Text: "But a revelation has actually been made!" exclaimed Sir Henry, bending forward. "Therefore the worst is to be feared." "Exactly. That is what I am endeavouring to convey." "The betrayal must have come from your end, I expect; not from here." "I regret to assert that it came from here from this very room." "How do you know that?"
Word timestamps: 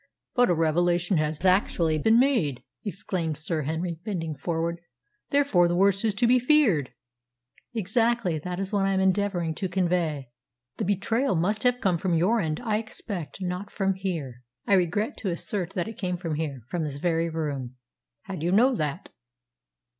"But 0.33 0.49
a 0.49 0.55
revelation 0.55 1.17
has 1.17 1.45
actually 1.45 1.99
been 1.99 2.19
made!" 2.19 2.63
exclaimed 2.83 3.37
Sir 3.37 3.61
Henry, 3.61 3.99
bending 4.03 4.33
forward. 4.33 4.81
"Therefore 5.29 5.67
the 5.67 5.75
worst 5.75 6.03
is 6.03 6.15
to 6.15 6.25
be 6.25 6.39
feared." 6.39 6.91
"Exactly. 7.75 8.39
That 8.39 8.57
is 8.59 8.71
what 8.71 8.87
I 8.87 8.93
am 8.95 8.99
endeavouring 8.99 9.53
to 9.53 9.69
convey." 9.69 10.31
"The 10.77 10.85
betrayal 10.85 11.35
must 11.35 11.61
have 11.61 11.79
come 11.81 11.99
from 11.99 12.15
your 12.15 12.39
end, 12.39 12.59
I 12.63 12.77
expect; 12.79 13.43
not 13.43 13.69
from 13.69 13.93
here." 13.93 14.41
"I 14.65 14.73
regret 14.73 15.17
to 15.17 15.29
assert 15.29 15.73
that 15.73 15.87
it 15.87 15.99
came 15.99 16.17
from 16.17 16.33
here 16.33 16.61
from 16.67 16.83
this 16.83 16.97
very 16.97 17.29
room." 17.29 17.75
"How 18.23 18.33
do 18.37 18.43
you 18.43 18.51
know 18.51 18.73
that?" 18.73 19.09